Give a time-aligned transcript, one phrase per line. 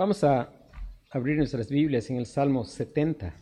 [0.00, 0.50] Vamos a
[1.10, 3.34] abrir nuestras Biblias en el Salmo 70.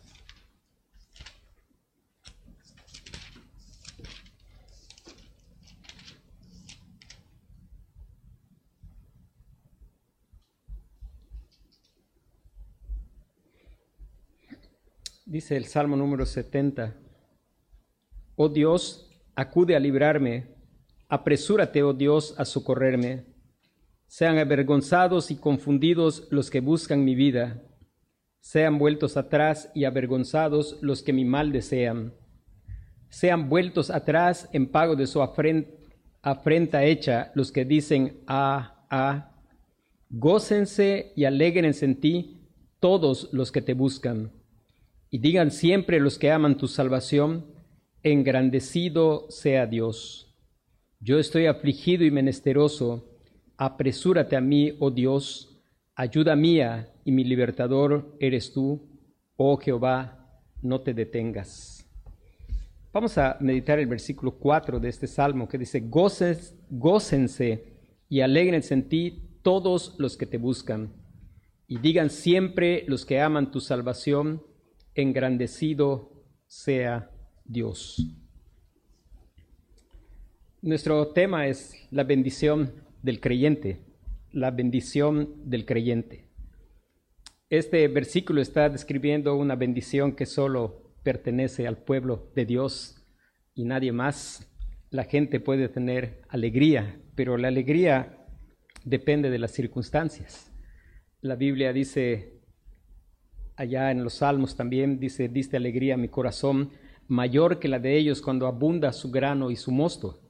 [15.25, 16.93] Dice el Salmo número 70.
[18.35, 20.49] Oh Dios, acude a librarme,
[21.07, 23.38] apresúrate, oh Dios, a socorrerme.
[24.09, 27.61] Sean avergonzados y confundidos los que buscan mi vida.
[28.39, 32.15] Sean vueltos atrás y avergonzados los que mi mal desean.
[33.09, 39.31] Sean vueltos atrás en pago de su afrenta hecha los que dicen, ah, ah.
[40.09, 42.41] Gócense y alégrense en ti
[42.79, 44.31] todos los que te buscan.
[45.11, 47.45] Y digan siempre los que aman tu salvación,
[48.01, 50.35] engrandecido sea Dios.
[50.99, 53.08] Yo estoy afligido y menesteroso
[53.61, 55.61] Apresúrate a mí, oh Dios,
[55.93, 58.87] ayuda mía y mi libertador eres tú,
[59.35, 61.85] oh Jehová, no te detengas.
[62.93, 67.73] Vamos a meditar el versículo 4 de este salmo que dice, Goces, gócense
[68.07, 70.93] y alegrense en ti todos los que te buscan,
[71.67, 74.41] y digan siempre los que aman tu salvación,
[74.95, 76.13] engrandecido
[76.47, 77.11] sea
[77.43, 78.07] Dios.
[80.61, 83.79] Nuestro tema es la bendición del creyente,
[84.31, 86.25] la bendición del creyente.
[87.49, 93.03] Este versículo está describiendo una bendición que solo pertenece al pueblo de Dios
[93.55, 94.47] y nadie más.
[94.91, 98.25] La gente puede tener alegría, pero la alegría
[98.85, 100.51] depende de las circunstancias.
[101.21, 102.39] La Biblia dice,
[103.55, 106.71] allá en los Salmos también dice, diste alegría a mi corazón,
[107.07, 110.21] mayor que la de ellos cuando abunda su grano y su mosto.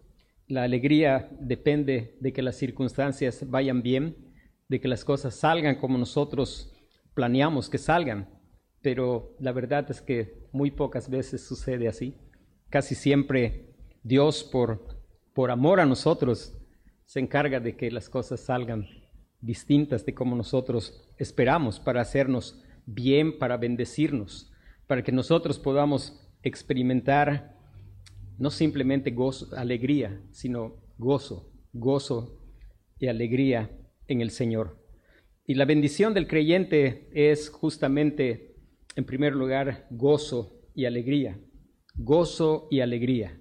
[0.50, 4.17] La alegría depende de que las circunstancias vayan bien,
[4.67, 6.73] de que las cosas salgan como nosotros
[7.14, 8.28] planeamos que salgan,
[8.81, 12.17] pero la verdad es que muy pocas veces sucede así.
[12.69, 15.03] Casi siempre Dios, por,
[15.35, 16.57] por amor a nosotros,
[17.06, 18.88] se encarga de que las cosas salgan
[19.41, 24.52] distintas de como nosotros esperamos para hacernos bien, para bendecirnos,
[24.88, 27.59] para que nosotros podamos experimentar
[28.39, 32.41] no simplemente gozo, alegría, sino gozo, gozo
[32.97, 33.69] y alegría
[34.07, 34.77] en el Señor.
[35.45, 38.55] Y la bendición del creyente es justamente,
[38.95, 41.38] en primer lugar, gozo y alegría.
[41.95, 43.38] Gozo y alegría.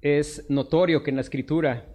[0.00, 1.86] Es notorio que en la escritura,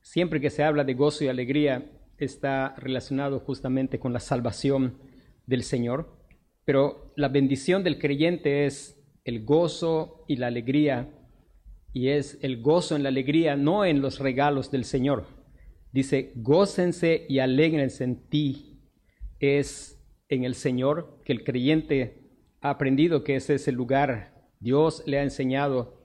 [0.00, 4.98] siempre que se habla de gozo y alegría, está relacionado justamente con la salvación
[5.46, 6.16] del Señor.
[6.64, 8.97] Pero la bendición del creyente es
[9.28, 11.10] el gozo y la alegría,
[11.92, 15.26] y es el gozo en la alegría, no en los regalos del Señor.
[15.92, 18.80] Dice, gócense y alegrense en ti.
[19.38, 22.22] Es en el Señor que el creyente
[22.62, 24.48] ha aprendido que ese es el lugar.
[24.60, 26.00] Dios le ha enseñado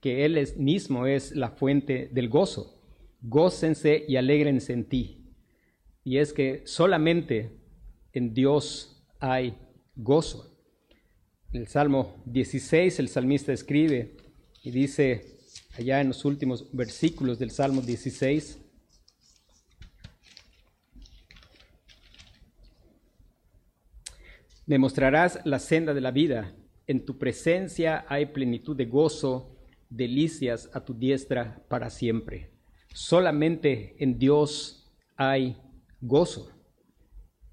[0.00, 2.80] que Él mismo es la fuente del gozo.
[3.20, 5.34] Gócense y alegrense en ti.
[6.04, 7.50] Y es que solamente
[8.12, 9.56] en Dios hay
[9.96, 10.49] gozo.
[11.52, 14.16] El Salmo 16 el salmista escribe
[14.62, 15.40] y dice
[15.76, 18.58] allá en los últimos versículos del Salmo 16,
[24.66, 26.54] Me mostrarás la senda de la vida,
[26.86, 29.56] en tu presencia hay plenitud de gozo,
[29.88, 32.52] delicias a tu diestra para siempre.
[32.94, 35.56] Solamente en Dios hay
[36.00, 36.52] gozo.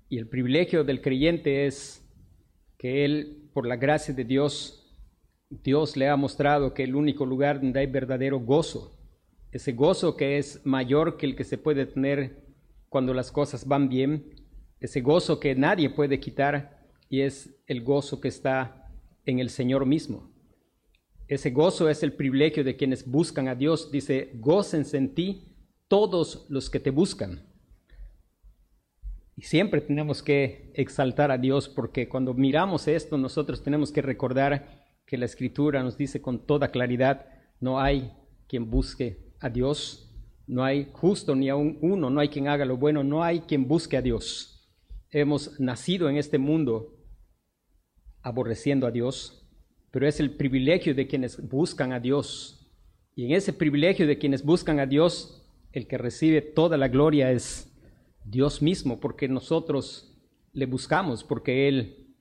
[0.10, 2.08] Y el privilegio del creyente es
[2.78, 4.86] que Él por la gracia de Dios,
[5.50, 8.96] Dios le ha mostrado que el único lugar donde hay verdadero gozo,
[9.52, 12.46] ese gozo que es mayor que el que se puede tener
[12.88, 14.30] cuando las cosas van bien,
[14.80, 18.92] ese gozo que nadie puede quitar y es el gozo que está
[19.26, 20.30] en el Señor mismo.
[21.28, 23.92] Ese gozo es el privilegio de quienes buscan a Dios.
[23.92, 25.48] Dice, gócense en ti
[25.88, 27.47] todos los que te buscan.
[29.38, 34.84] Y siempre tenemos que exaltar a Dios porque cuando miramos esto nosotros tenemos que recordar
[35.06, 37.28] que la escritura nos dice con toda claridad,
[37.60, 38.12] no hay
[38.48, 40.12] quien busque a Dios,
[40.48, 43.68] no hay justo ni aún uno, no hay quien haga lo bueno, no hay quien
[43.68, 44.68] busque a Dios.
[45.12, 46.96] Hemos nacido en este mundo
[48.24, 49.48] aborreciendo a Dios,
[49.92, 52.68] pero es el privilegio de quienes buscan a Dios.
[53.14, 57.32] Y en ese privilegio de quienes buscan a Dios, el que recibe toda la gloria
[57.32, 57.67] es
[58.30, 60.14] Dios mismo, porque nosotros
[60.52, 62.16] le buscamos, porque Él,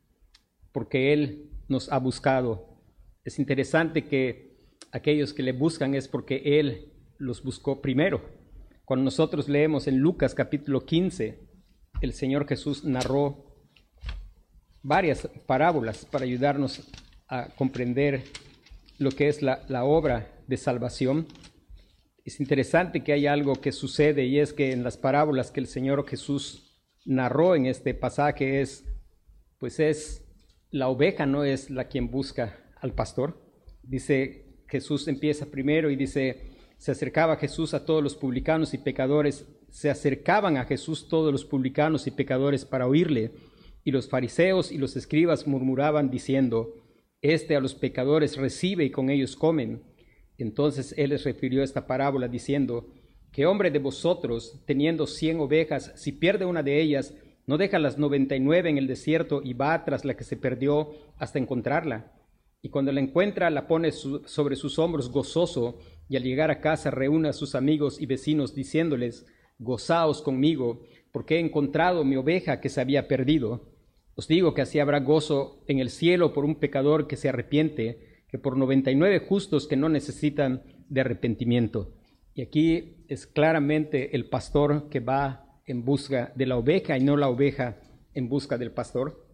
[0.73, 2.81] porque Él nos ha buscado.
[3.25, 4.57] Es interesante que
[4.93, 8.23] aquellos que le buscan es porque Él los buscó primero.
[8.85, 11.41] Cuando nosotros leemos en Lucas capítulo 15,
[12.03, 13.57] el Señor Jesús narró
[14.83, 16.87] varias parábolas para ayudarnos
[17.27, 18.23] a comprender
[18.99, 21.27] lo que es la, la obra de salvación.
[22.27, 25.69] Es interesante que hay algo que sucede y es que en las parábolas que el
[25.69, 28.85] Señor Jesús narró en este pasaje es,
[29.59, 30.27] pues es,
[30.73, 33.41] la oveja no es la quien busca al pastor.
[33.85, 39.47] Dice, Jesús empieza primero y dice, se acercaba Jesús a todos los publicanos y pecadores,
[39.71, 43.35] se acercaban a Jesús todos los publicanos y pecadores para oírle,
[43.85, 46.75] y los fariseos y los escribas murmuraban diciendo,
[47.23, 49.95] Este a los pecadores recibe y con ellos comen.
[50.39, 52.89] Entonces él les refirió esta parábola diciendo,
[53.33, 57.15] ¿Qué hombre de vosotros, teniendo cien ovejas, si pierde una de ellas,
[57.47, 60.37] no deja las noventa y nueve en el desierto y va tras la que se
[60.37, 62.13] perdió hasta encontrarla?
[62.63, 65.79] Y cuando la encuentra, la pone sobre sus hombros gozoso,
[66.09, 69.27] y al llegar a casa reúne a sus amigos y vecinos diciéndoles,
[69.59, 73.69] Gozaos conmigo, porque he encontrado mi oveja que se había perdido.
[74.15, 78.16] Os digo que así habrá gozo en el cielo por un pecador que se arrepiente,
[78.37, 81.95] que por noventa y nueve justos que no necesitan de arrepentimiento.
[82.35, 87.17] Y aquí es claramente el pastor que va en busca de la oveja y no
[87.17, 87.81] la oveja
[88.13, 89.27] en busca del pastor.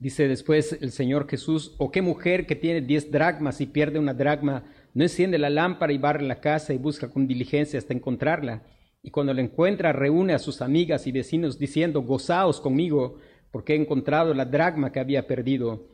[0.00, 4.14] Dice después el Señor Jesús, o qué mujer que tiene diez dracmas y pierde una
[4.14, 8.64] dracma, no enciende la lámpara y barre la casa y busca con diligencia hasta encontrarla.
[9.00, 13.18] Y cuando la encuentra, reúne a sus amigas y vecinos diciendo, gozaos conmigo,
[13.52, 15.86] porque he encontrado la dracma que había perdido.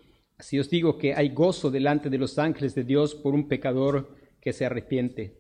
[0.42, 4.16] Así os digo que hay gozo delante de los ángeles de Dios por un pecador
[4.40, 5.38] que se arrepiente.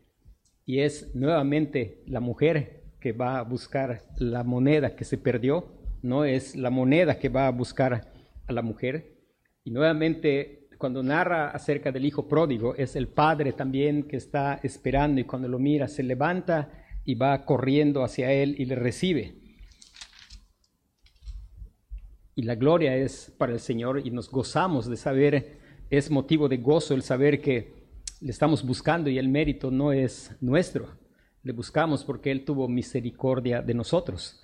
[0.64, 5.66] Y es nuevamente la mujer que va a buscar la moneda que se perdió,
[6.02, 8.12] no es la moneda que va a buscar
[8.46, 9.16] a la mujer.
[9.64, 15.20] Y nuevamente cuando narra acerca del hijo pródigo, es el padre también que está esperando
[15.20, 16.70] y cuando lo mira se levanta
[17.04, 19.41] y va corriendo hacia él y le recibe.
[22.34, 25.58] Y la gloria es para el Señor y nos gozamos de saber,
[25.90, 27.74] es motivo de gozo el saber que
[28.20, 30.96] le estamos buscando y el mérito no es nuestro.
[31.42, 34.42] Le buscamos porque Él tuvo misericordia de nosotros.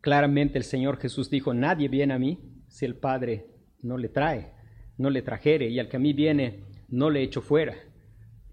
[0.00, 2.38] Claramente el Señor Jesús dijo, nadie viene a mí
[2.68, 3.46] si el Padre
[3.82, 4.58] no le trae
[4.98, 7.76] no le trajere, y al que a mí viene, no le echo fuera.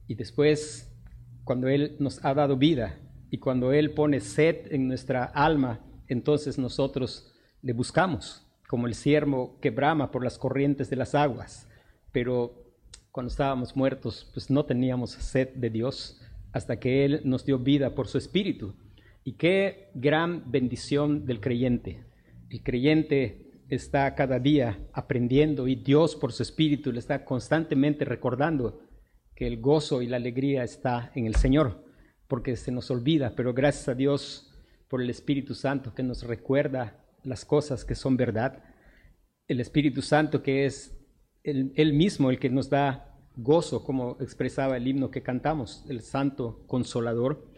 [0.07, 0.95] Y después,
[1.43, 2.99] cuando Él nos ha dado vida
[3.31, 9.57] y cuando Él pone sed en nuestra alma, entonces nosotros le buscamos, como el ciervo
[9.61, 11.69] que brama por las corrientes de las aguas.
[12.11, 12.65] Pero
[13.11, 16.21] cuando estábamos muertos, pues no teníamos sed de Dios
[16.51, 18.75] hasta que Él nos dio vida por su Espíritu.
[19.23, 22.05] Y qué gran bendición del creyente.
[22.49, 28.81] El creyente está cada día aprendiendo y Dios por su Espíritu le está constantemente recordando
[29.35, 31.83] que el gozo y la alegría está en el Señor,
[32.27, 34.53] porque se nos olvida, pero gracias a Dios
[34.87, 38.63] por el Espíritu Santo que nos recuerda las cosas que son verdad,
[39.47, 40.97] el Espíritu Santo que es
[41.43, 46.63] Él mismo el que nos da gozo, como expresaba el himno que cantamos, el Santo
[46.67, 47.51] Consolador,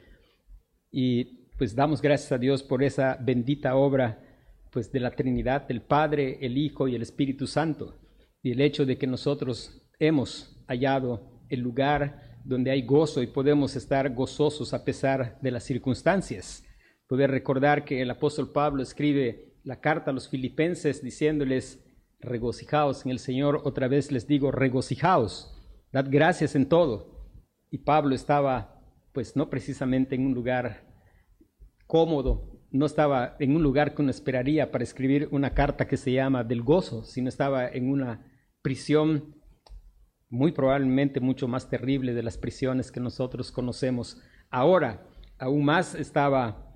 [0.92, 4.24] y pues damos gracias a Dios por esa bendita obra
[4.72, 8.00] pues de la Trinidad, del Padre, el Hijo y el Espíritu Santo,
[8.42, 13.76] y el hecho de que nosotros hemos hallado el lugar donde hay gozo y podemos
[13.76, 16.64] estar gozosos a pesar de las circunstancias.
[17.08, 21.84] Poder recordar que el apóstol Pablo escribe la carta a los filipenses diciéndoles,
[22.22, 27.36] regocijaos en el Señor, otra vez les digo, regocijaos, dad gracias en todo.
[27.70, 30.88] Y Pablo estaba, pues no precisamente en un lugar
[31.86, 36.14] cómodo, no estaba en un lugar que uno esperaría para escribir una carta que se
[36.14, 38.26] llama del gozo, sino estaba en una
[38.62, 39.36] prisión
[40.30, 44.22] muy probablemente mucho más terrible de las prisiones que nosotros conocemos.
[44.50, 45.06] Ahora,
[45.38, 46.67] aún más estaba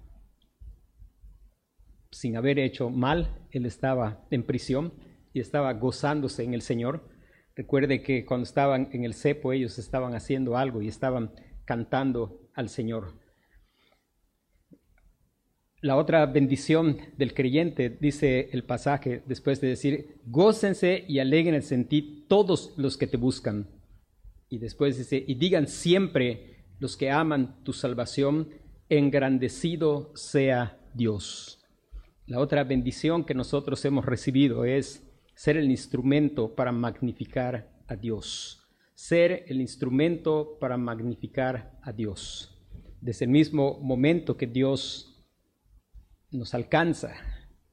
[2.11, 4.93] sin haber hecho mal, él estaba en prisión
[5.33, 7.09] y estaba gozándose en el Señor.
[7.55, 11.31] Recuerde que cuando estaban en el cepo ellos estaban haciendo algo y estaban
[11.65, 13.19] cantando al Señor.
[15.81, 21.87] La otra bendición del creyente, dice el pasaje, después de decir, gócense y alegrense en
[21.87, 23.67] ti todos los que te buscan.
[24.47, 28.49] Y después dice, y digan siempre los que aman tu salvación,
[28.89, 31.60] engrandecido sea Dios.
[32.31, 38.71] La otra bendición que nosotros hemos recibido es ser el instrumento para magnificar a Dios.
[38.95, 42.57] Ser el instrumento para magnificar a Dios.
[43.01, 45.21] Desde el mismo momento que Dios
[46.31, 47.15] nos alcanza,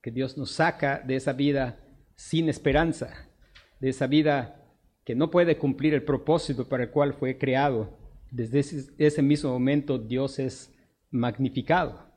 [0.02, 1.78] que Dios nos saca de esa vida
[2.16, 3.30] sin esperanza,
[3.78, 4.74] de esa vida
[5.04, 7.96] que no puede cumplir el propósito para el cual fue creado.
[8.32, 10.74] Desde ese, mismo momento Dios es
[11.12, 12.10] magnificado.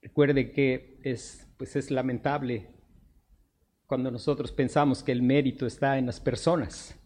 [0.00, 2.70] Recuerde que es, pues es lamentable
[3.86, 6.98] cuando nosotros pensamos que el mérito está en las personas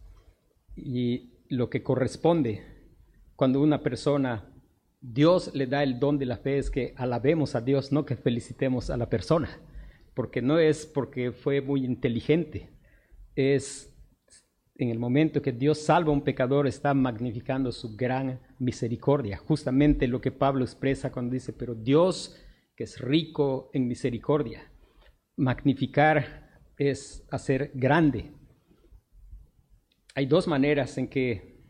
[0.76, 2.62] y lo que corresponde
[3.34, 4.52] cuando una persona,
[5.00, 8.14] Dios le da el don de la fe es que alabemos a Dios, no que
[8.14, 9.48] felicitemos a la persona,
[10.14, 12.70] porque no es porque fue muy inteligente,
[13.34, 13.92] es
[14.76, 19.36] en el momento que Dios salva a un pecador, está magnificando su gran misericordia.
[19.36, 22.36] Justamente lo que Pablo expresa cuando dice, pero Dios
[22.82, 24.70] es rico en misericordia.
[25.36, 28.32] Magnificar es hacer grande.
[30.14, 31.60] Hay dos maneras en que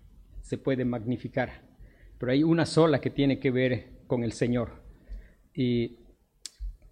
[0.40, 1.62] se puede magnificar,
[2.18, 4.82] pero hay una sola que tiene que ver con el Señor.
[5.54, 5.98] Y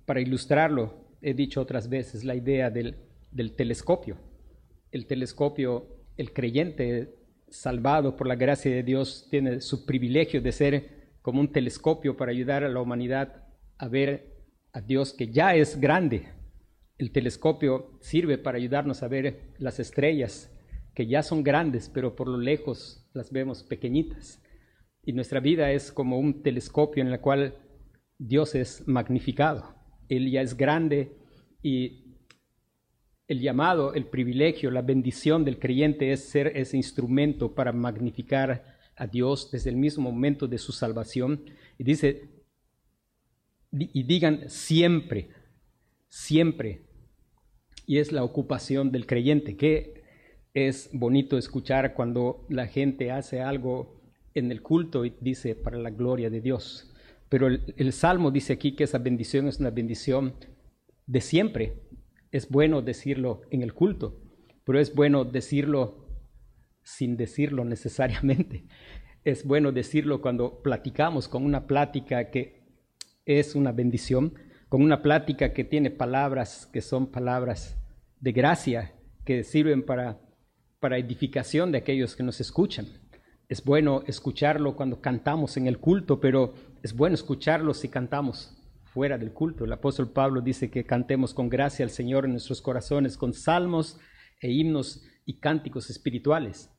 [0.07, 2.97] para ilustrarlo, he dicho otras veces la idea del,
[3.31, 4.17] del telescopio.
[4.93, 7.15] El telescopio el creyente
[7.49, 10.91] salvado por la gracia de Dios tiene su privilegio de ser
[11.23, 13.50] como un telescopio para ayudar a la humanidad
[13.81, 16.29] a ver a Dios que ya es grande.
[16.99, 20.55] El telescopio sirve para ayudarnos a ver las estrellas
[20.95, 24.43] que ya son grandes, pero por lo lejos las vemos pequeñitas.
[25.03, 27.57] Y nuestra vida es como un telescopio en el cual
[28.19, 29.75] Dios es magnificado.
[30.11, 31.17] Él ya es grande
[31.63, 32.19] y
[33.29, 39.07] el llamado, el privilegio, la bendición del creyente es ser ese instrumento para magnificar a
[39.07, 41.45] Dios desde el mismo momento de su salvación.
[41.79, 42.40] Y dice,
[43.73, 45.31] y digan siempre,
[46.09, 46.83] siempre.
[47.87, 50.01] Y es la ocupación del creyente, que
[50.55, 54.01] es bonito escuchar cuando la gente hace algo
[54.35, 56.93] en el culto y dice para la gloria de Dios.
[57.29, 60.35] Pero el, Salmo dice aquí que esa bendición es una bendición
[61.07, 61.81] de siempre,
[62.33, 64.21] es bueno decirlo en el culto,
[64.65, 66.09] pero es bueno decirlo
[66.83, 68.67] sin decirlo necesariamente.
[69.23, 72.60] Es bueno decirlo cuando platicamos con una plática que
[73.25, 74.35] es una bendición,
[74.69, 77.77] con una plática que tiene palabras que son palabras
[78.21, 78.93] de gracia,
[79.25, 80.21] que sirven para,
[80.79, 82.87] para edificación de aquellos que nos escuchan.
[83.49, 89.19] Es bueno escucharlo cuando cantamos en el culto, pero es bueno escucharlo si cantamos fuera
[89.19, 89.65] del culto.
[89.65, 93.99] El apóstol Pablo dice que cantemos con gracia al Señor en nuestros corazones, con salmos
[94.41, 96.71] e himnos y cánticos espirituales.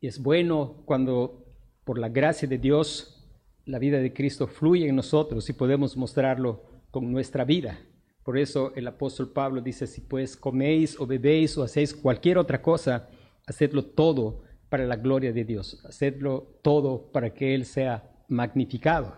[0.00, 1.44] Y es bueno cuando
[1.84, 3.17] por la gracia de Dios
[3.68, 7.78] la vida de Cristo fluye en nosotros y podemos mostrarlo con nuestra vida.
[8.24, 12.62] Por eso el apóstol Pablo dice, si pues coméis o bebéis o hacéis cualquier otra
[12.62, 13.10] cosa,
[13.46, 19.16] hacedlo todo para la gloria de Dios, hacedlo todo para que Él sea magnificado.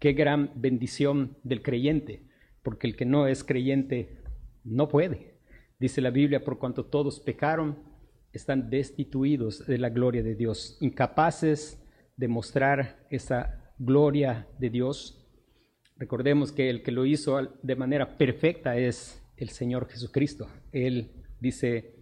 [0.00, 2.26] Qué gran bendición del creyente,
[2.62, 4.22] porque el que no es creyente
[4.64, 5.34] no puede.
[5.78, 7.82] Dice la Biblia, por cuanto todos pecaron,
[8.32, 11.84] están destituidos de la gloria de Dios, incapaces
[12.16, 15.26] de mostrar esa gloria de Dios.
[15.96, 20.48] Recordemos que el que lo hizo de manera perfecta es el Señor Jesucristo.
[20.72, 21.94] Él dice,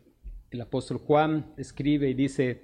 [0.50, 2.62] el apóstol Juan escribe y dice,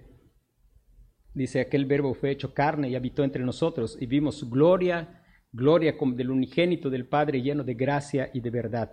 [1.34, 5.18] dice, aquel verbo fue hecho carne y habitó entre nosotros y vimos su gloria
[5.52, 8.90] gloria del unigénito del Padre lleno de gracia y de verdad.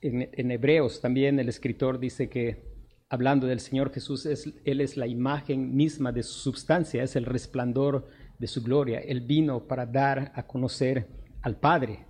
[0.00, 2.64] En, Hebreos también el escritor dice que,
[3.08, 8.08] hablando del Señor Jesús, Él es la imagen misma de su substancia, es el resplandor
[8.42, 8.98] de su gloria.
[8.98, 11.06] Él vino para dar a conocer
[11.42, 12.06] al Padre.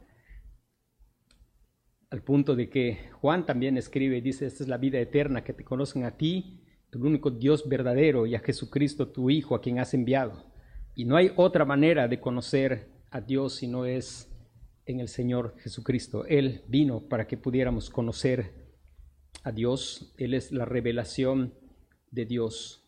[2.09, 5.53] Al punto de que Juan también escribe y dice, esta es la vida eterna, que
[5.53, 9.79] te conocen a ti, el único Dios verdadero, y a Jesucristo, tu Hijo, a quien
[9.79, 10.51] has enviado.
[10.95, 14.35] Y no hay otra manera de conocer a Dios si no es
[14.87, 16.25] en el Señor Jesucristo.
[16.25, 18.73] Él vino para que pudiéramos conocer
[19.43, 20.15] a Dios.
[20.17, 21.53] Él es la revelación
[22.11, 22.82] de Dios.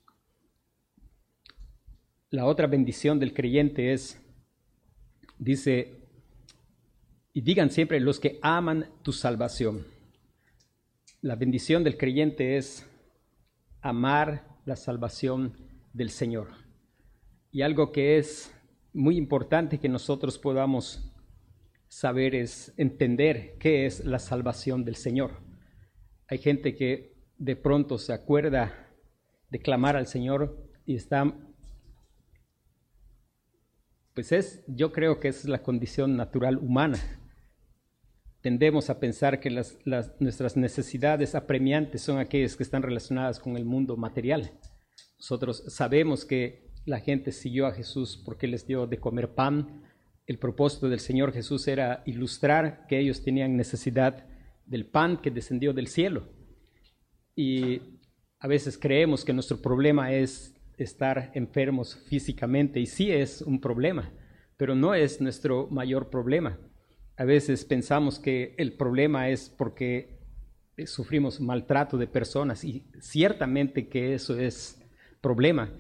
[2.35, 4.21] La otra bendición del creyente es,
[5.38, 6.00] dice,
[7.33, 9.87] y digan siempre los que aman tu salvación.
[11.21, 12.91] La bendición del creyente es
[13.83, 15.57] amar la salvación
[15.93, 16.49] del Señor.
[17.53, 18.53] Y algo que es
[18.93, 21.14] muy importante que nosotros podamos
[21.87, 25.41] saber es entender qué es la salvación del Señor.
[26.26, 28.93] Hay gente que de pronto se acuerda
[29.50, 31.33] de clamar al Señor y está,
[34.14, 36.99] pues es, yo creo que es la condición natural humana.
[38.40, 43.97] Tendemos a pensar que nuestras necesidades apremiantes son aquellas que están relacionadas con el mundo
[43.97, 44.52] material.
[45.18, 49.83] Nosotros sabemos que la gente siguió a Jesús porque les dio de comer pan.
[50.26, 54.26] El propósito del Señor Jesús era ilustrar que ellos tenían necesidad
[54.66, 56.28] del pan que descendió del cielo.
[57.35, 57.80] Y
[58.38, 64.11] a veces creemos que nuestro problema es estar enfermos físicamente, y sí es un problema,
[64.57, 66.59] pero no es nuestro mayor problema.
[67.16, 70.19] A veces pensamos que el problema es porque
[70.87, 74.83] sufrimos maltrato de personas y ciertamente que eso es
[75.21, 75.71] problema.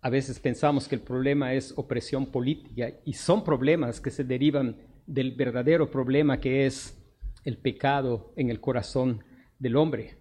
[0.00, 4.76] A veces pensamos que el problema es opresión política y son problemas que se derivan
[5.06, 6.96] del verdadero problema que es
[7.44, 9.24] el pecado en el corazón
[9.58, 10.18] del hombre.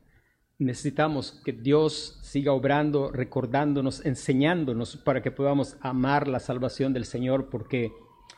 [0.60, 7.50] Necesitamos que Dios siga obrando, recordándonos, enseñándonos para que podamos amar la salvación del Señor,
[7.50, 7.92] porque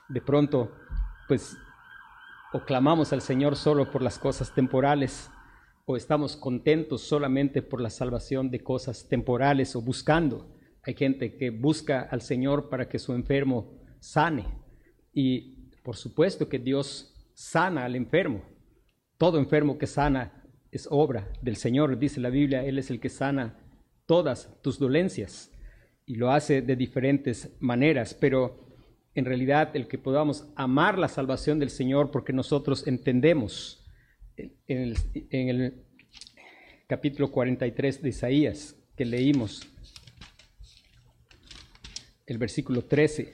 [0.09, 0.71] de pronto,
[1.29, 1.55] pues,
[2.51, 5.29] o clamamos al Señor solo por las cosas temporales,
[5.85, 10.55] o estamos contentos solamente por la salvación de cosas temporales o buscando.
[10.83, 14.45] Hay gente que busca al Señor para que su enfermo sane.
[15.13, 18.43] Y por supuesto que Dios sana al enfermo.
[19.17, 20.38] Todo enfermo que sana
[20.71, 23.57] es obra del Señor, dice la Biblia, Él es el que sana
[24.05, 25.51] todas tus dolencias
[26.05, 28.67] y lo hace de diferentes maneras, pero
[29.15, 33.85] en realidad el que podamos amar la salvación del Señor porque nosotros entendemos
[34.67, 34.95] en
[35.31, 35.83] el,
[36.87, 39.61] capítulo 43 de Isaías que leímos,
[42.25, 43.31] el versículo 13,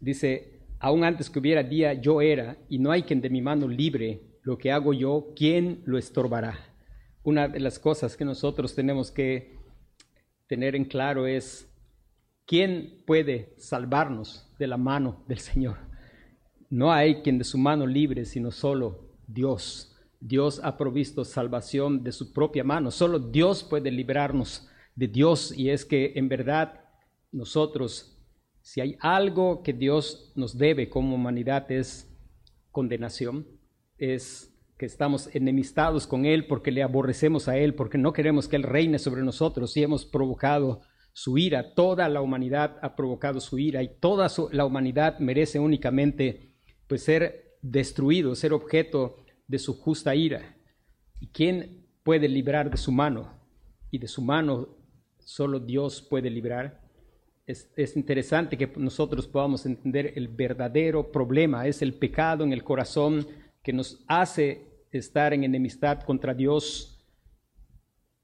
[0.00, 0.55] dice,
[0.86, 4.22] Aún antes que hubiera día, yo era, y no hay quien de mi mano libre
[4.44, 6.60] lo que hago yo, ¿quién lo estorbará?
[7.24, 9.58] Una de las cosas que nosotros tenemos que
[10.46, 11.68] tener en claro es,
[12.44, 15.76] ¿quién puede salvarnos de la mano del Señor?
[16.70, 19.96] No hay quien de su mano libre, sino solo Dios.
[20.20, 22.92] Dios ha provisto salvación de su propia mano.
[22.92, 26.84] Solo Dios puede librarnos de Dios y es que en verdad
[27.32, 28.15] nosotros
[28.66, 32.12] si hay algo que Dios nos debe como humanidad es
[32.72, 33.46] condenación,
[33.96, 38.56] es que estamos enemistados con Él porque le aborrecemos a Él, porque no queremos que
[38.56, 40.80] Él reine sobre nosotros y hemos provocado
[41.12, 41.74] su ira.
[41.74, 46.56] Toda la humanidad ha provocado su ira y toda la humanidad merece únicamente
[46.88, 49.14] pues, ser destruido, ser objeto
[49.46, 50.56] de su justa ira.
[51.20, 53.38] ¿Y quién puede librar de su mano?
[53.92, 54.76] Y de su mano
[55.20, 56.85] solo Dios puede librar
[57.46, 63.26] es, interesante que nosotros podamos entender el verdadero problema, es el pecado en el corazón
[63.62, 67.04] que nos hace estar en enemistad contra Dios.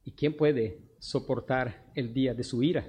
[0.05, 2.85] ¿Y quién puede soportar el día de su ira?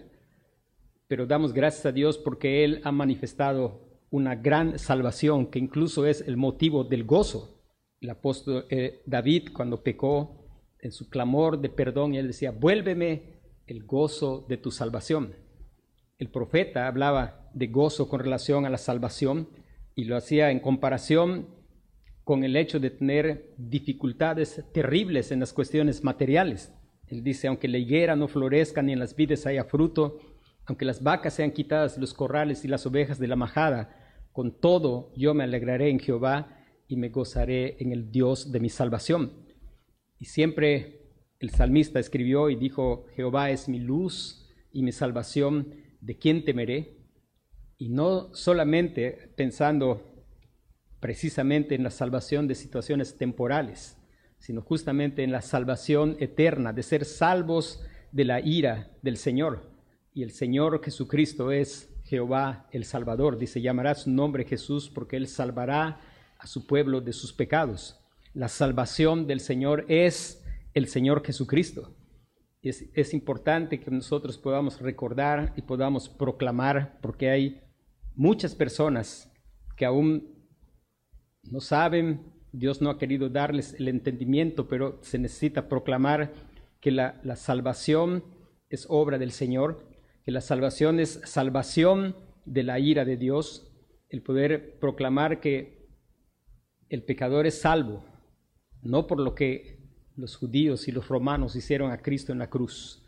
[1.08, 6.22] Pero damos gracias a Dios porque Él ha manifestado una gran salvación que incluso es
[6.22, 7.62] el motivo del gozo.
[8.02, 10.48] El apóstol eh, David cuando pecó
[10.80, 15.34] en su clamor de perdón, él decía, vuélveme el gozo de tu salvación
[16.24, 19.50] el profeta hablaba de gozo con relación a la salvación
[19.94, 21.50] y lo hacía en comparación
[22.24, 26.74] con el hecho de tener dificultades terribles en las cuestiones materiales.
[27.08, 30.18] Él dice, aunque la higuera no florezca ni en las vides haya fruto,
[30.66, 33.94] aunque las vacas sean quitadas los corrales y las ovejas de la majada,
[34.32, 36.58] con todo yo me alegraré en Jehová
[36.88, 39.34] y me gozaré en el Dios de mi salvación.
[40.20, 41.02] Y siempre
[41.40, 46.98] el salmista escribió y dijo, Jehová es mi luz y mi salvación, de quién temeré,
[47.78, 50.26] y no solamente pensando
[51.00, 53.98] precisamente en la salvación de situaciones temporales,
[54.38, 59.72] sino justamente en la salvación eterna, de ser salvos de la ira del Señor.
[60.14, 63.38] Y el Señor Jesucristo es Jehová el Salvador.
[63.38, 66.02] Dice, llamará su nombre Jesús porque Él salvará
[66.38, 68.00] a su pueblo de sus pecados.
[68.34, 71.96] La salvación del Señor es el Señor Jesucristo
[72.64, 77.62] es, importante que nosotros podamos recordar y podamos proclamar, porque hay
[78.16, 79.30] muchas personas
[79.76, 80.34] que aún
[81.44, 86.32] no saben, Dios no ha querido darles el entendimiento, pero se necesita proclamar
[86.80, 88.24] que la, salvación
[88.70, 89.86] es obra del Señor,
[90.24, 93.74] que la salvación es salvación de la ira de Dios,
[94.08, 95.90] el poder proclamar que
[96.88, 98.06] el pecador es salvo,
[98.82, 99.83] no por lo que
[100.16, 103.04] los judíos y los romanos hicieron a Cristo en la cruz,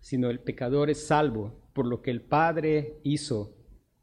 [0.00, 3.56] sino el pecador es salvo por lo que el Padre hizo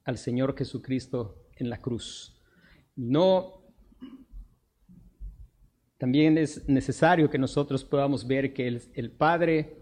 [0.04, 2.42] al Señor Jesucristo en la cruz.
[2.96, 3.66] No,
[5.98, 9.78] también es necesario que nosotros podamos ver que el, Padre,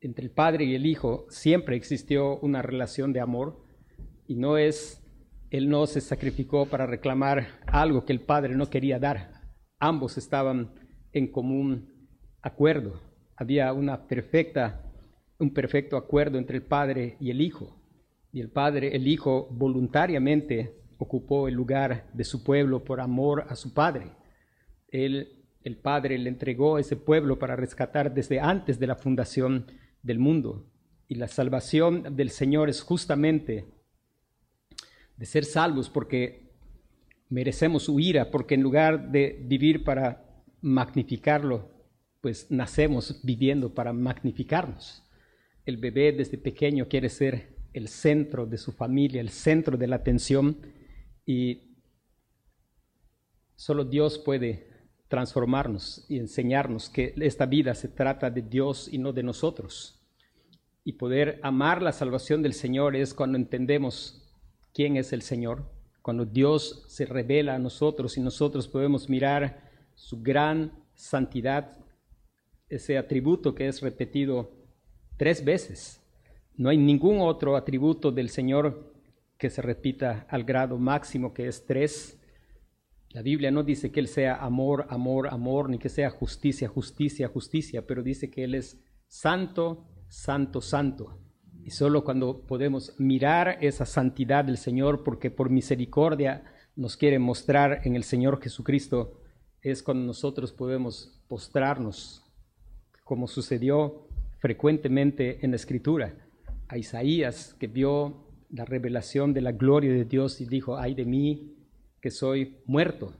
[0.00, 3.64] entre el Padre y el Hijo, siempre existió una relación de amor
[4.26, 5.02] y no es,
[5.50, 9.42] Él no se sacrificó para reclamar algo que el Padre no quería dar.
[9.78, 10.81] Ambos estaban
[11.12, 11.88] en común
[12.40, 13.00] acuerdo.
[13.36, 14.82] Había una perfecta,
[15.38, 17.76] un perfecto acuerdo entre el Padre y el Hijo.
[18.32, 23.56] Y el Padre, el Hijo voluntariamente ocupó el lugar de su pueblo por amor a
[23.56, 24.12] su Padre.
[24.88, 29.66] Él, el Padre le entregó ese pueblo para rescatar desde antes de la fundación
[30.02, 30.66] del mundo.
[31.08, 33.66] Y la salvación del Señor es justamente
[35.16, 36.52] de ser salvos porque
[37.28, 40.31] merecemos su ira, porque en lugar de vivir para
[40.62, 41.68] magnificarlo,
[42.20, 45.02] pues nacemos viviendo para magnificarnos.
[45.66, 49.96] El bebé desde pequeño quiere ser el centro de su familia, el centro de la
[49.96, 50.58] atención
[51.26, 51.76] y
[53.56, 54.68] solo Dios puede
[55.08, 60.00] transformarnos y enseñarnos que esta vida se trata de Dios y no de nosotros.
[60.84, 64.32] Y poder amar la salvación del Señor es cuando entendemos
[64.72, 65.70] quién es el Señor,
[66.02, 71.78] cuando Dios se revela a nosotros y nosotros podemos mirar su gran santidad,
[72.68, 74.50] ese atributo que es repetido
[75.16, 76.00] tres veces.
[76.56, 78.92] No hay ningún otro atributo del Señor
[79.38, 82.20] que se repita al grado máximo que es tres.
[83.10, 87.28] La Biblia no dice que Él sea amor, amor, amor, ni que sea justicia, justicia,
[87.28, 91.18] justicia, pero dice que Él es santo, santo, santo.
[91.64, 97.82] Y solo cuando podemos mirar esa santidad del Señor, porque por misericordia nos quiere mostrar
[97.84, 99.21] en el Señor Jesucristo,
[99.62, 102.24] es cuando nosotros podemos postrarnos,
[103.04, 104.06] como sucedió
[104.38, 106.14] frecuentemente en la Escritura.
[106.68, 111.04] A Isaías, que vio la revelación de la gloria de Dios y dijo, ay de
[111.04, 111.54] mí,
[112.00, 113.14] que soy muerto.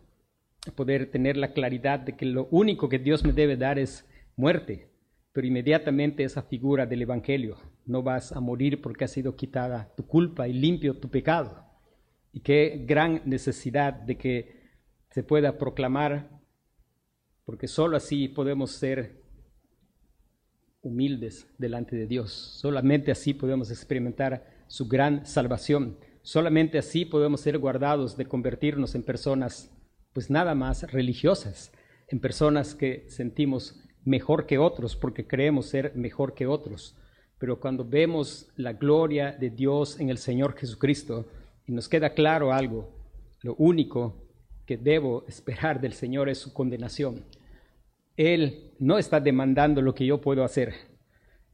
[0.74, 4.92] Poder tener la claridad de que lo único que Dios me debe dar es muerte
[5.32, 10.06] pero inmediatamente esa figura del Evangelio, no vas a morir porque ha sido quitada tu
[10.06, 11.64] culpa y limpio tu pecado.
[12.32, 14.61] Y qué gran necesidad de que
[15.12, 16.40] se pueda proclamar,
[17.44, 19.20] porque sólo así podemos ser
[20.80, 27.58] humildes delante de Dios, solamente así podemos experimentar su gran salvación, solamente así podemos ser
[27.58, 29.70] guardados de convertirnos en personas
[30.12, 31.72] pues nada más religiosas,
[32.08, 36.96] en personas que sentimos mejor que otros porque creemos ser mejor que otros.
[37.38, 41.26] Pero cuando vemos la gloria de Dios en el Señor Jesucristo
[41.66, 42.94] y nos queda claro algo,
[43.42, 44.22] lo único
[44.76, 47.24] debo esperar del Señor es su condenación.
[48.16, 50.74] Él no está demandando lo que yo puedo hacer.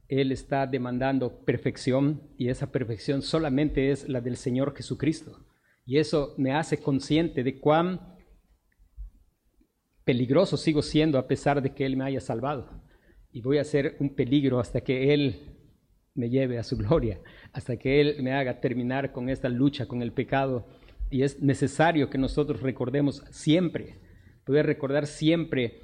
[0.07, 5.45] Él está demandando perfección y esa perfección solamente es la del Señor Jesucristo.
[5.85, 8.17] Y eso me hace consciente de cuán
[10.03, 12.83] peligroso sigo siendo a pesar de que Él me haya salvado.
[13.31, 15.55] Y voy a ser un peligro hasta que Él
[16.15, 17.19] me lleve a su gloria,
[17.53, 20.67] hasta que Él me haga terminar con esta lucha con el pecado.
[21.09, 23.99] Y es necesario que nosotros recordemos siempre,
[24.45, 25.81] poder recordar siempre,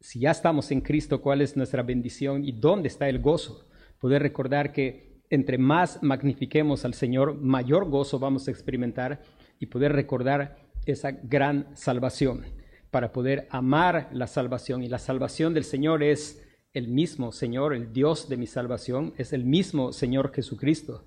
[0.00, 3.68] si ya estamos en Cristo, cuál es nuestra bendición y dónde está el gozo.
[3.98, 9.22] Poder recordar que entre más magnifiquemos al Señor, mayor gozo vamos a experimentar
[9.58, 12.44] y poder recordar esa gran salvación
[12.90, 14.82] para poder amar la salvación.
[14.82, 16.42] Y la salvación del Señor es
[16.72, 21.04] el mismo Señor, el Dios de mi salvación, es el mismo Señor Jesucristo.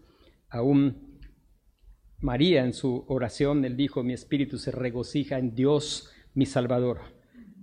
[0.49, 1.08] Aún
[2.21, 6.99] María en su oración, él dijo, mi espíritu se regocija en Dios mi Salvador.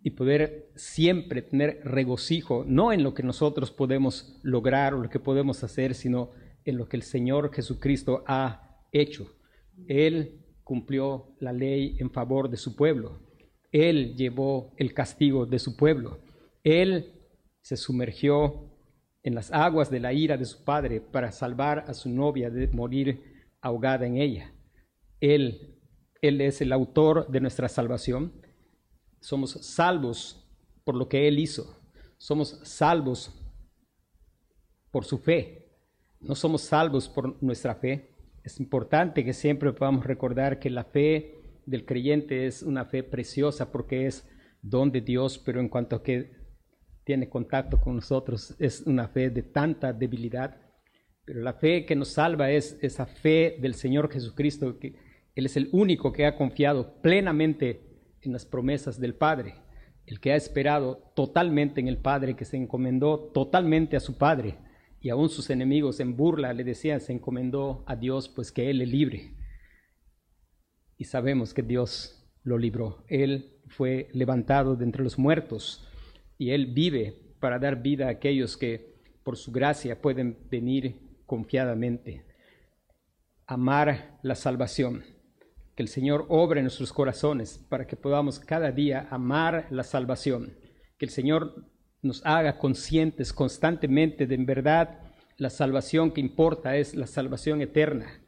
[0.02, 5.20] Y poder siempre tener regocijo, no en lo que nosotros podemos lograr o lo que
[5.20, 6.30] podemos hacer, sino
[6.64, 9.32] en lo que el Señor Jesucristo ha hecho.
[9.88, 13.20] Él cumplió la ley en favor de su pueblo.
[13.72, 16.20] Él llevó el castigo de su pueblo.
[16.64, 17.12] Él
[17.60, 18.72] se sumergió
[19.22, 22.68] en las aguas de la ira de su padre para salvar a su novia de
[22.68, 23.35] morir
[23.66, 24.52] ahogada en ella.
[25.20, 25.78] Él,
[26.22, 28.32] él es el autor de nuestra salvación.
[29.20, 30.48] Somos salvos
[30.84, 31.80] por lo que Él hizo.
[32.16, 33.34] Somos salvos
[34.90, 35.68] por su fe.
[36.20, 38.14] No somos salvos por nuestra fe.
[38.44, 41.34] Es importante que siempre podamos recordar que la fe
[41.66, 44.28] del creyente es una fe preciosa porque es
[44.62, 46.36] don de Dios, pero en cuanto a que
[47.04, 50.60] tiene contacto con nosotros es una fe de tanta debilidad.
[51.26, 54.94] Pero la fe que nos salva es esa fe del Señor Jesucristo, que
[55.34, 57.82] Él es el único que ha confiado plenamente
[58.22, 59.56] en las promesas del Padre,
[60.06, 64.56] el que ha esperado totalmente en el Padre, que se encomendó totalmente a su Padre,
[65.02, 68.78] y aún sus enemigos en burla le decían, se encomendó a Dios, pues que Él
[68.78, 69.36] le libre
[70.98, 73.04] y sabemos que Dios lo libró.
[73.08, 75.86] Él fue levantado de entre los muertos
[76.38, 82.24] y Él vive para dar vida a aquellos que por su gracia pueden venir confiadamente.
[83.46, 85.04] Amar la salvación.
[85.74, 90.56] Que el Señor obre en nuestros corazones para que podamos cada día amar la salvación.
[90.98, 91.66] Que el Señor
[92.00, 95.00] nos haga conscientes constantemente de en verdad
[95.36, 98.22] la salvación que importa es la salvación eterna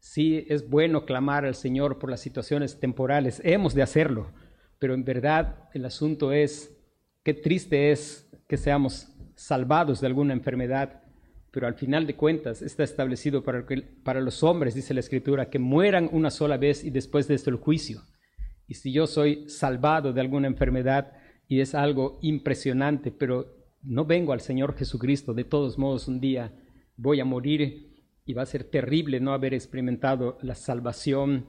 [0.00, 4.32] Sí, es bueno clamar al Señor por las situaciones temporales, hemos de hacerlo,
[4.78, 6.76] pero en verdad el asunto es,
[7.24, 11.02] qué triste es que seamos salvados de alguna enfermedad,
[11.50, 13.64] pero al final de cuentas está establecido para,
[14.02, 17.50] para los hombres, dice la Escritura, que mueran una sola vez y después de esto
[17.50, 18.02] el juicio.
[18.66, 21.12] Y si yo soy salvado de alguna enfermedad
[21.48, 26.52] y es algo impresionante, pero no vengo al Señor Jesucristo, de todos modos un día
[26.96, 31.46] voy a morir y va a ser terrible no haber experimentado la salvación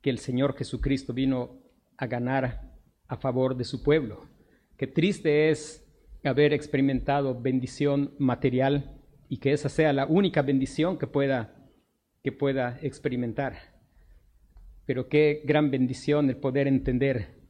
[0.00, 1.60] que el Señor Jesucristo vino
[1.98, 2.72] a ganar
[3.08, 4.26] a favor de su pueblo.
[4.78, 5.86] Qué triste es
[6.24, 9.01] haber experimentado bendición material
[9.32, 11.54] y que esa sea la única bendición que pueda,
[12.22, 13.54] que pueda experimentar.
[14.84, 17.40] Pero qué gran bendición el poder entender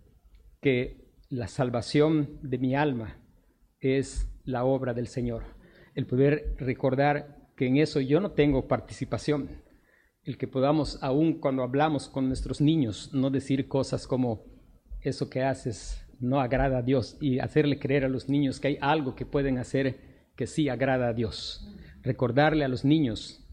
[0.60, 3.18] que la salvación de mi alma
[3.80, 5.42] es la obra del Señor.
[5.96, 9.48] El poder recordar que en eso yo no tengo participación.
[10.22, 14.44] El que podamos, aún cuando hablamos con nuestros niños, no decir cosas como
[15.00, 18.78] eso que haces no agrada a Dios y hacerle creer a los niños que hay
[18.80, 20.11] algo que pueden hacer
[20.42, 21.64] que sí agrada a Dios.
[22.02, 23.48] Recordarle a los niños,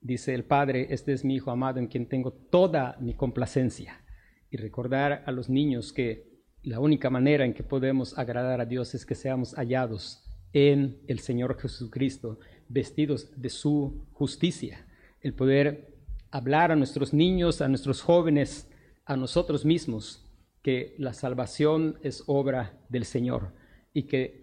[0.00, 4.02] dice el Padre, este es mi Hijo amado en quien tengo toda mi complacencia.
[4.48, 8.94] Y recordar a los niños que la única manera en que podemos agradar a Dios
[8.94, 10.24] es que seamos hallados
[10.54, 12.38] en el Señor Jesucristo,
[12.70, 14.86] vestidos de su justicia.
[15.20, 15.94] El poder
[16.30, 18.66] hablar a nuestros niños, a nuestros jóvenes,
[19.04, 20.26] a nosotros mismos,
[20.62, 23.52] que la salvación es obra del Señor
[23.92, 24.41] y que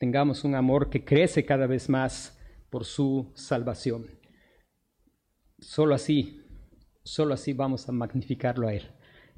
[0.00, 4.06] tengamos un amor que crece cada vez más por su salvación.
[5.58, 6.40] Solo así,
[7.04, 8.90] solo así vamos a magnificarlo a Él.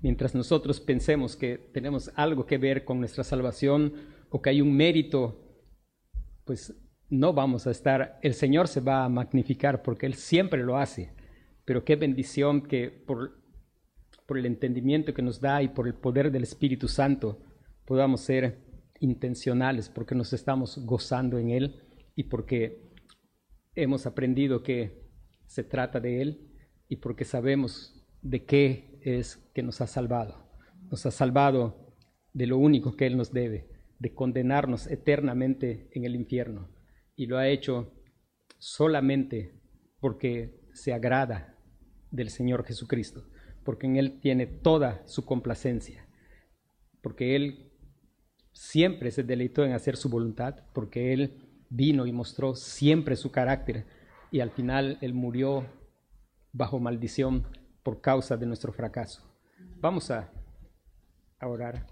[0.02, 3.92] Mientras nosotros pensemos que tenemos algo que ver con nuestra salvación
[4.30, 5.66] o que hay un mérito,
[6.44, 6.72] pues
[7.10, 11.12] no vamos a estar, el Señor se va a magnificar porque Él siempre lo hace,
[11.64, 13.42] pero qué bendición que por,
[14.26, 17.40] por el entendimiento que nos da y por el poder del Espíritu Santo
[17.84, 18.71] podamos ser
[19.02, 21.82] intencionales porque nos estamos gozando en Él
[22.14, 22.88] y porque
[23.74, 25.10] hemos aprendido que
[25.46, 26.52] se trata de Él
[26.88, 30.48] y porque sabemos de qué es que nos ha salvado.
[30.90, 31.94] Nos ha salvado
[32.32, 36.70] de lo único que Él nos debe, de condenarnos eternamente en el infierno
[37.16, 37.92] y lo ha hecho
[38.58, 39.60] solamente
[40.00, 41.58] porque se agrada
[42.12, 43.26] del Señor Jesucristo,
[43.64, 46.06] porque en Él tiene toda su complacencia,
[47.02, 47.71] porque Él
[48.52, 51.38] siempre se deleitó en hacer su voluntad, porque Él
[51.70, 53.86] vino y mostró siempre su carácter
[54.30, 55.66] y al final Él murió
[56.52, 57.46] bajo maldición
[57.82, 59.22] por causa de nuestro fracaso.
[59.80, 60.30] Vamos a,
[61.40, 61.86] orar.